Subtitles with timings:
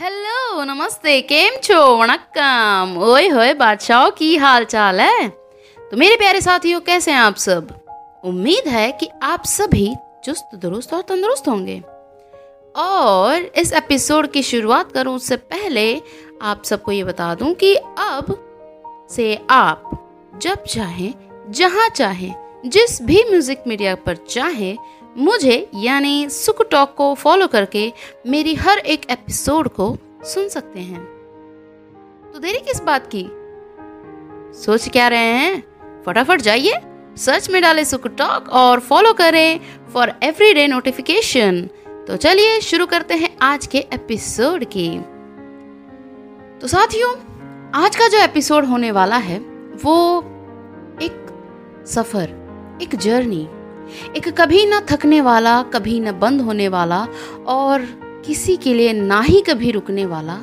[0.00, 5.28] Hello नमस्ते, केम छो, वणक्कम। ओए होए, बादशाह, की हाल चाल है?
[5.78, 7.80] तो मेरे प्यारे साथियों, कैसे हैं आप सब?
[8.24, 11.82] उम्मीद है कि आप सभी चुस्त, दुरुस्त और तंदुरुस्त होंगे।
[12.76, 16.02] और इस एपिसोड की शुरुआत करूँ, उससे पहले
[16.42, 18.48] आप सबको ये बता दूँ कि अब
[19.10, 19.90] से आप
[20.42, 21.14] जब चाहें,
[21.48, 24.78] जहाँ चाहें, जिस भी म्यूज़िक मीडिया पर चाहें
[25.18, 27.92] मुझे यानी सुख टॉक को फॉलो करके
[28.26, 31.04] मेरी हर एक एपिसोड को सुन सकते हैं।
[32.32, 33.28] तो देरी किस बात की?
[34.58, 35.64] सोच क्या रहे हैं?
[36.06, 36.72] फटाफट जाइए,
[37.16, 39.60] सर्च में डालें सुख टॉक और फॉलो करें
[39.94, 41.68] फॉर एवरी डे नोटिफिकेशन।
[42.08, 44.98] तो चलिए शुरू करते हैं आज के एपिसोड की।
[46.60, 47.14] तो साथियों,
[47.74, 49.38] आज का जो एपिसोड होने वाला है,
[49.84, 50.20] वो
[51.02, 51.26] एक
[51.86, 52.28] सफ़र,
[52.82, 53.48] एक जर्नी।
[54.16, 57.06] एक कभी ना थकने वाला, कभी न बंद होने वाला
[57.46, 57.82] और
[58.26, 60.38] किसी के लिए ना ही कभी रुकने वाला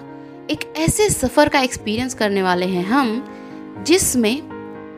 [0.52, 3.24] एक ऐसे सफ़र का एक्सपीरियंस करने वाले हैं हम,
[3.87, 4.41] जिसमें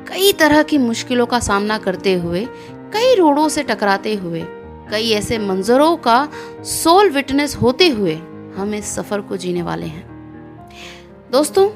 [0.07, 2.45] कई तरह की मुश्किलों का सामना करते हुए,
[2.93, 4.43] कई रोडों से टकराते हुए,
[4.91, 6.27] कई ऐसे मंजरों का
[6.63, 8.15] सोल विटनेस होते हुए
[8.57, 10.05] हम इस सफ़र को जीने वाले हैं।
[11.31, 11.67] दोस्तों,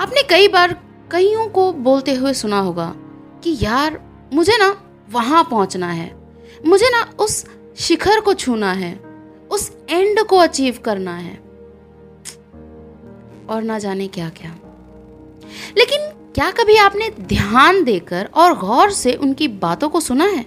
[0.00, 0.76] आपने कई बार
[1.12, 2.92] कईयों को बोलते हुए सुना होगा
[3.44, 4.00] कि यार,
[4.34, 4.68] मुझे ना
[5.12, 6.16] वहाँ पहुँचना है।
[6.66, 9.00] मुझे ना उस शिखर को छूना है,
[9.50, 11.40] उस एंड को अचीव करना है।
[13.48, 14.56] और ना जाने क्या क्या
[15.78, 16.00] लेकिन
[16.34, 20.46] क्या कभी आपने ध्यान देकर और गौर से उनकी बातों को सुना है?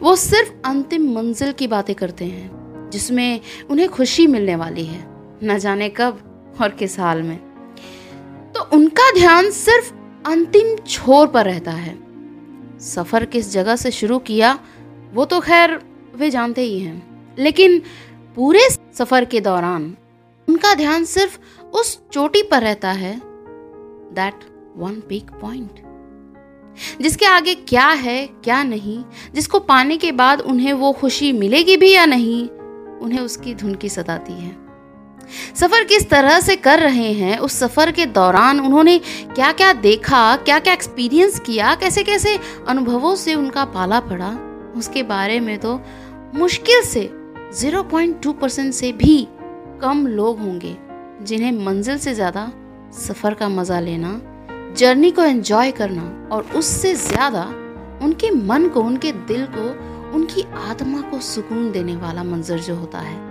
[0.00, 5.04] वो सिर्फ़ अंतिम मंजिल की बातें करते हैं, जिसमें उन्हें खुशी मिलने वाली है,
[5.44, 6.20] न जाने कब
[6.60, 7.36] और किस हाल में।
[8.52, 9.92] तो उनका ध्यान सिर्फ़
[10.26, 12.07] अंतिम छोर पर रहता है।
[12.80, 14.58] सफ़र किस जगह से शुरू किया,
[15.14, 15.80] वो तो खैर
[16.16, 17.78] वे जानते ही हैं। लेकिन
[18.36, 19.96] पूरे सफ़र के दौरान
[20.48, 23.20] उनका ध्यान सिर्फ़ उस चोटी पर रहता है
[24.14, 24.44] दैट
[24.76, 25.82] वन पीक पॉइंट
[27.02, 29.04] जिसके आगे क्या है, क्या नहीं,
[29.34, 32.48] जिसको पाने के बाद उन्हें वो खुशी मिलेगी भी या नहीं,
[32.98, 34.67] उन्हें उसकी धुन की सताती है।
[35.54, 37.38] सफ़र किस तरह से कर रहे हैं?
[37.38, 38.98] उस सफ़र के दौरान उन्होंने
[39.34, 41.74] क्या क्या देखा क्या क्या एक्सपीरियंस किया?
[41.74, 44.30] कैसे कैसे अनुभवों से उनका पाला पड़ा?
[44.76, 45.80] उसके बारे में तो
[46.34, 47.10] मुश्किल से
[47.54, 49.26] 0.2 परसेंट से भी
[49.82, 50.76] कम लोग होंगे
[51.22, 52.50] जिन्हें मंजिल से ज़्यादा
[52.98, 54.20] सफ़र का मज़ा लेना
[54.76, 57.42] जर्नी को एंजॉय करना और उससे ज़्यादा
[58.02, 59.68] उनके मन को, उनके दिल को,
[60.16, 63.27] उनकी आत्मा को सुकून देने वाला मंजर जो होता है।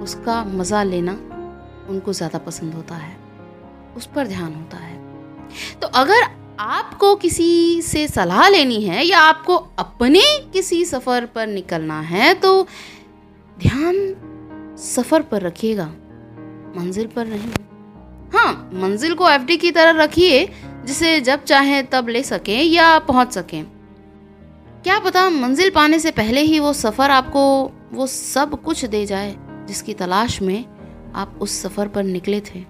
[0.00, 1.12] उसका मज़ा लेना
[1.90, 3.16] उनको ज़्यादा पसंद होता है।
[3.96, 4.98] उस पर ध्यान होता है।
[5.80, 6.22] तो अगर
[6.60, 10.22] आपको किसी से सलाह लेनी है या आपको अपने
[10.52, 12.62] किसी सफ़र पर निकलना है तो
[13.58, 13.96] ध्यान
[14.84, 15.86] सफ़र पर रखिएगा।
[16.76, 17.50] मंजिल पर नहीं
[18.32, 20.44] हाँ मंजिल को एफडी की तरह रखिए,
[20.84, 23.64] जिसे जब चाहे तब ले सकें या पहुँच सकें।
[24.84, 27.42] क्या पता मंजिल पाने से पहले ही वो सफ़र आपको
[27.92, 29.36] वो सब कुछ दे जाए।
[29.70, 30.64] जिसकी तलाश में
[31.14, 32.64] आप उस सफ़र पर निकले थे।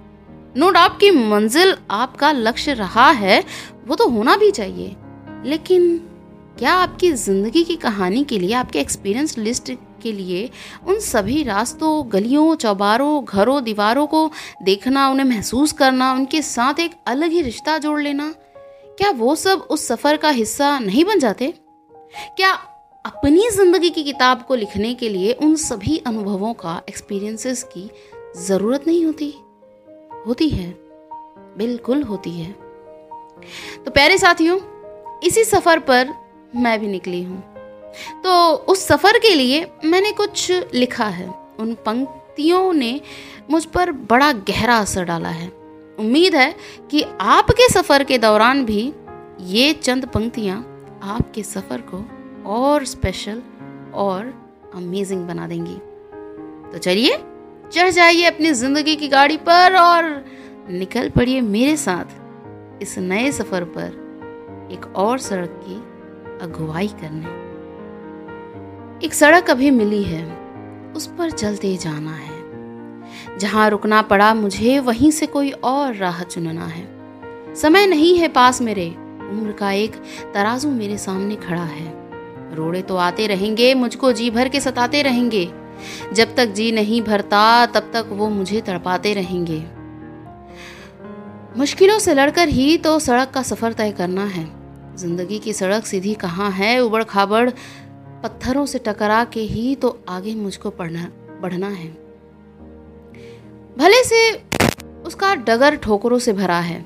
[0.57, 3.45] नो डाउट की मंजिल आपका लक्ष्य रहा है,
[3.87, 4.97] वो तो होना भी चाहिए।
[5.45, 5.97] लेकिन
[6.59, 9.73] क्या आपकी ज़िंदगी की कहानी के लिए, आपके एक्सपीरियंस लिस्ट
[10.03, 10.51] के लिए,
[10.87, 14.31] उन सभी रास्तों, गलियों, चौबारों, घरों, दीवारों को
[14.63, 18.35] देखना, उन्हें महसूस करना, उनके साथ एक अलग ही रिश्ता जोड़ लेना,
[18.99, 21.55] क्या वो सब उस सफ़र का हिस्सा नहीं बन जाते?
[22.37, 22.53] क्या
[23.05, 27.91] अपनी ज़िंदगी की किताब को लिखने के लिए उन सभी अनुभवों का एक्सपीरियंसेस की
[28.37, 29.35] ज़रूरत नहीं होती।
[30.27, 30.71] होती है।
[31.59, 32.53] बिल्कुल होती है।
[33.85, 34.59] तो प्यारे साथियों,
[35.21, 36.09] इसी सफ़र पर
[36.57, 37.43] मैं भी निकली हूँ।
[38.25, 41.29] तो उस सफ़र के लिए मैंने कुछ लिखा है।
[41.61, 43.01] उन पंक्तियों ने
[43.51, 45.49] मुझ पर बड़ा गहरा असर डाला है।
[45.99, 46.55] उम्मीद है
[46.91, 48.93] कि आपके सफ़र के दौरान भी
[49.41, 50.59] ये चंद पंक्तियाँ
[51.03, 53.43] आपके सफ़र को और स्पेशल
[53.95, 54.35] और
[54.75, 55.77] अमेजिंग बना देंगी।
[56.73, 57.17] तो चलिए,
[57.73, 60.25] चढ़ जाइए अपनी ज़िंदगी की गाड़ी पर और
[60.71, 65.75] निकल पड़िए मेरे साथ इस नए सफ़र पर एक और सड़क की
[66.45, 67.39] अगुवाई करने।
[69.07, 70.25] एक सड़क अभी मिली है,
[70.97, 76.67] उस पर चलते जाना है। जहाँ रुकना पड़ा, मुझे वहीं से कोई और राह चुनना
[76.67, 77.01] है।
[77.55, 78.89] समय नहीं है पास मेरे,
[79.31, 79.93] उम्र का एक
[80.35, 82.00] तराजू मेरे सामने खड़ा है।
[82.55, 85.45] रोड़े तो आते रहेंगे, मुझको जी भर के सताते रहेंगे।
[86.13, 89.63] जब तक जी नहीं भरता, तब तक वो मुझे तड़पाते रहेंगे।
[91.57, 94.45] मुश्किलों से लड़कर ही तो सड़क का सफ़र तय करना है।
[94.97, 97.51] ज़िंदगी की सड़क सीधी कहाँ है, उबड़ खाबड़,
[98.23, 101.09] पत्थरों से टकरा के ही तो आगे मुझको पढ़ना,
[101.43, 101.89] बढ़ना है।
[103.79, 104.31] भले से
[105.05, 106.85] उसका डगर ठोकरों से भरा है।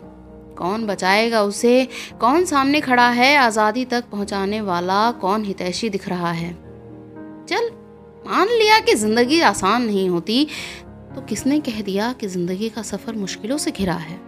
[0.55, 1.89] कौन बचाएगा उसे?
[2.21, 3.37] कौन सामने खड़ा है?
[3.37, 6.53] आज़ादी तक पहुँचाने वाला कौन हितैषी दिख रहा है?
[7.49, 7.71] चल,
[8.27, 10.47] मान लिया कि ज़िंदगी आसान नहीं होती
[11.15, 14.21] तो किसने कह दिया कि ज़िंदगी का सफ़र मुश्किलों से घिरा है?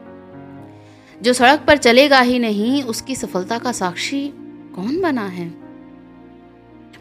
[1.20, 4.26] जो सड़क पर चलेगा ही नहीं, उसकी सफलता का साक्षी
[4.74, 5.46] कौन बना है?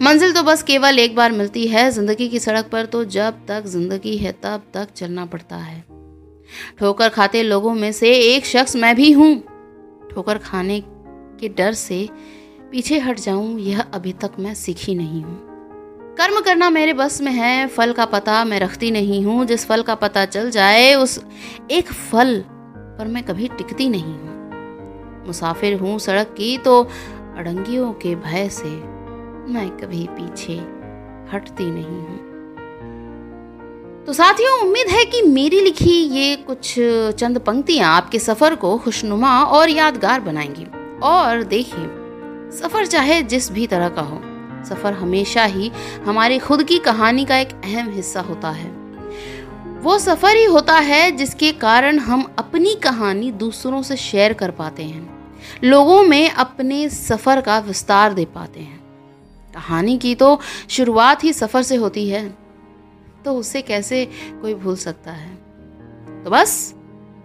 [0.01, 3.65] मंजिल तो बस केवल एक बार मिलती है, ज़िंदगी की सड़क पर तो जब तक
[3.65, 5.94] ज़िंदगी है, तब तक चलना पड़ता है।
[6.79, 9.35] ठोकर खाते लोगों में से एक शख्स मैं भी हूँ।
[10.11, 10.79] ठोकर खाने
[11.39, 12.09] के डर से
[12.71, 15.55] पीछे हट जाऊँ, यह अभी तक मैं सीखी नहीं हूँ।
[16.17, 19.81] कर्म करना मेरे बस में है, फल का पता मैं रखती नहीं हूँ। जिस फल
[19.81, 21.19] का पता चल जाए, उस
[21.71, 22.39] एक फल
[22.97, 26.81] पर मैं कभी टिकती नहीं हूँ। मुसाफिर हूँ सड़क की तो
[27.37, 28.69] अड़ंगियों के भय से
[29.53, 30.53] मैं कभी पीछे
[31.31, 32.34] हटती नहीं हूँ।
[34.07, 36.73] तो साथियों, उम्मीद है कि मेरी लिखी ये कुछ
[37.19, 40.65] चंद पंक्तियाँ आपके सफ़र को खुशनुमा और यादगार बनाएँगी।
[41.03, 41.85] और देखिए,
[42.59, 44.19] सफ़र चाहे जिस भी तरह का हो,
[44.65, 45.71] सफ़र हमेशा ही
[46.05, 48.69] हमारी खुद की कहानी का एक अहम हिस्सा होता है।
[49.81, 54.83] वो सफ़र ही होता है जिसके कारण हम अपनी कहानी दूसरों से शेयर कर पाते
[54.83, 58.79] हैं। लोगों में अपने सफ़र का विस्तार दे पाते हैं।
[59.53, 62.44] कहानी की तो शुरुआत ही सफ़र से होती है।
[63.25, 64.05] तो उसे कैसे
[64.41, 65.35] कोई भूल सकता है?
[66.23, 66.73] तो बस,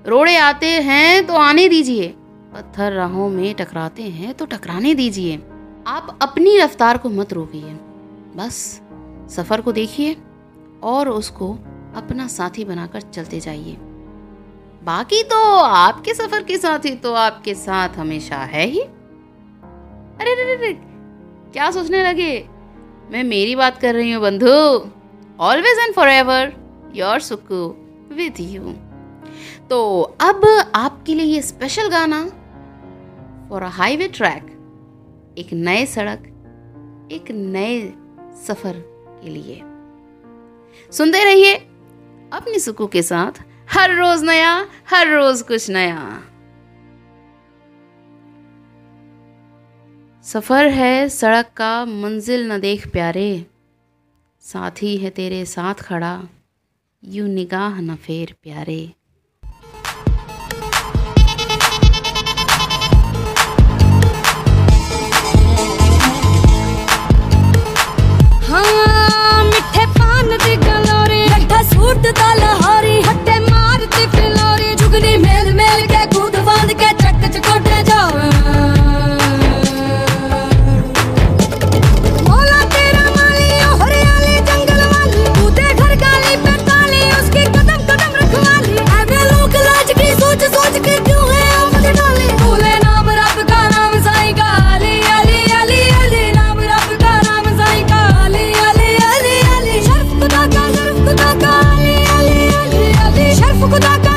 [0.07, 2.09] रोड़े आते हैं तो आने दीजिए।
[2.55, 5.37] पत्थर राहों में टकराते हैं तो टकराने दीजिए।
[5.87, 7.73] आप अपनी रफ्तार को मत रोकिए।
[8.37, 8.81] बस,
[9.31, 10.17] सफ़र को देखिए
[10.83, 11.53] और उसको
[11.97, 13.77] अपना साथी बनाकर चलते जाइए।
[14.83, 20.57] बाकी तो आपके सफ़र के साथी तो आपके साथ हमेशा है ही। अरे रे रे
[20.57, 20.73] रे
[21.53, 22.49] क्या सोचने लगे?
[23.11, 25.00] मैं मेरी बात कर रही हूँ, बंधु।
[25.41, 26.53] Always and for ever
[26.95, 27.65] your सुकू
[28.15, 28.73] विद यू
[29.71, 30.45] तो अब
[30.75, 32.25] आपके लिए ये स्पेशल गाना
[33.49, 34.57] फॉर अ हाईवे ट्रैक
[35.39, 36.23] एक नए सड़क,
[37.13, 37.81] एक नए
[38.47, 38.75] सफ़र
[39.23, 39.61] के लिए।
[40.93, 41.55] सुनते रहिए
[42.33, 43.33] अपनी सुकू के साथ,
[43.73, 46.23] हर रोज नया, हर रोज कुछ नया।
[50.25, 53.47] सफ़र है, सड़क का मंजिल न देख प्यारे।
[54.41, 56.29] साथी है तेरे साथ खड़ा
[57.05, 58.95] यू निगाह न फेर प्यारे।
[103.61, 104.10] 库库塔